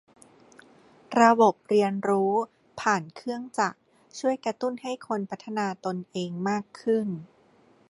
[1.21, 2.33] ระบบเรียนรู้
[2.81, 3.79] ผ่านเครื่องจักร
[4.19, 7.07] ช่วยกระตุ้นให้คนพัฒนาตนเองมากขึ้น